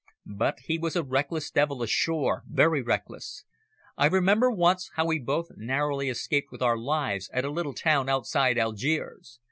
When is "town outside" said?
7.75-8.57